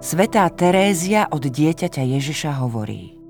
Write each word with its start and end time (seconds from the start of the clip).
Svetá 0.00 0.48
Terézia 0.48 1.28
od 1.28 1.44
dieťaťa 1.44 2.00
Ježiša 2.00 2.56
hovorí 2.64 3.20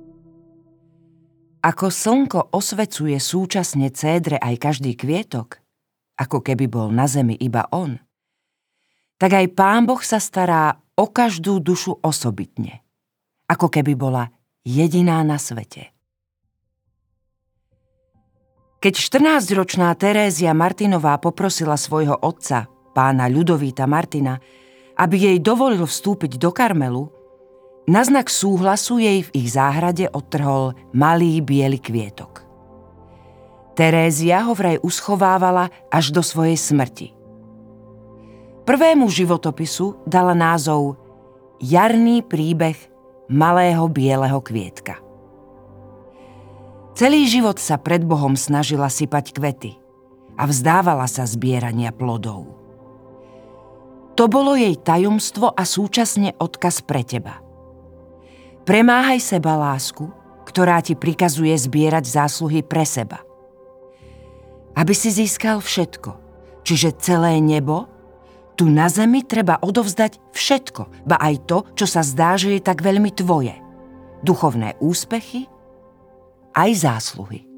Ako 1.67 1.91
slnko 1.91 2.55
osvecuje 2.55 3.19
súčasne 3.19 3.91
cédre 3.91 4.39
aj 4.39 4.55
každý 4.71 4.95
kvietok, 4.95 5.59
ako 6.15 6.39
keby 6.39 6.71
bol 6.71 6.95
na 6.95 7.11
zemi 7.11 7.35
iba 7.35 7.67
on, 7.75 7.99
tak 9.19 9.35
aj 9.35 9.51
Pán 9.51 9.83
Boh 9.83 9.99
sa 9.99 10.23
stará 10.23 10.79
o 10.95 11.11
každú 11.11 11.59
dušu 11.59 12.07
osobitne, 12.07 12.87
ako 13.51 13.67
keby 13.67 13.99
bola 13.99 14.31
jediná 14.63 15.27
na 15.27 15.43
svete. 15.43 15.91
Keď 18.79 18.95
14-ročná 18.95 19.91
Terézia 19.99 20.55
Martinová 20.55 21.19
poprosila 21.19 21.75
svojho 21.75 22.15
otca, 22.15 22.71
pána 22.95 23.27
Ľudovíta 23.27 23.91
Martina, 23.91 24.39
aby 25.01 25.17
jej 25.17 25.39
dovolil 25.41 25.89
vstúpiť 25.89 26.37
do 26.37 26.53
Karmelu, 26.53 27.09
na 27.89 28.05
znak 28.05 28.29
súhlasu 28.29 29.01
jej 29.01 29.25
v 29.25 29.31
ich 29.33 29.57
záhrade 29.57 30.05
odtrhol 30.13 30.77
malý 30.93 31.41
biely 31.41 31.81
kvietok. 31.81 32.45
Terézia 33.73 34.45
ho 34.45 34.53
vraj 34.53 34.77
uschovávala 34.85 35.73
až 35.89 36.13
do 36.13 36.21
svojej 36.21 36.61
smrti. 36.61 37.17
Prvému 38.69 39.09
životopisu 39.09 40.05
dala 40.05 40.37
názov 40.37 41.01
Jarný 41.65 42.21
príbeh 42.21 42.77
malého 43.33 43.89
bieleho 43.89 44.39
kvietka. 44.45 45.01
Celý 46.93 47.25
život 47.25 47.57
sa 47.57 47.81
pred 47.81 48.05
Bohom 48.05 48.37
snažila 48.37 48.93
sypať 48.93 49.33
kvety 49.33 49.73
a 50.37 50.45
vzdávala 50.45 51.09
sa 51.09 51.25
zbierania 51.25 51.89
plodov. 51.89 52.60
To 54.21 54.29
bolo 54.29 54.53
jej 54.53 54.77
tajomstvo 54.77 55.49
a 55.49 55.65
súčasne 55.65 56.37
odkaz 56.37 56.85
pre 56.85 57.01
teba. 57.01 57.41
Premáhaj 58.69 59.17
seba 59.17 59.57
lásku, 59.57 60.13
ktorá 60.45 60.85
ti 60.85 60.93
prikazuje 60.93 61.57
zbierať 61.57 62.05
zásluhy 62.05 62.61
pre 62.61 62.85
seba. 62.85 63.25
Aby 64.77 64.93
si 64.93 65.09
získal 65.09 65.65
všetko, 65.65 66.21
čiže 66.69 67.01
celé 67.01 67.41
nebo, 67.41 67.89
tu 68.61 68.69
na 68.69 68.93
zemi 68.93 69.25
treba 69.25 69.57
odovzdať 69.57 70.21
všetko, 70.37 71.09
ba 71.09 71.17
aj 71.17 71.35
to, 71.49 71.59
čo 71.73 71.89
sa 71.89 72.05
zdá, 72.05 72.37
že 72.37 72.53
je 72.53 72.61
tak 72.61 72.85
veľmi 72.85 73.17
tvoje. 73.17 73.57
Duchovné 74.21 74.77
úspechy, 74.85 75.49
aj 76.53 76.71
zásluhy. 76.77 77.50